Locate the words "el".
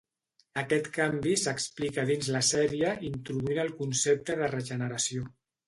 3.67-3.73